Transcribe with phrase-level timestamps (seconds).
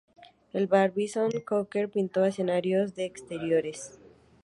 [0.53, 3.99] En Barbizon, Koller pintó escenas de exteriores.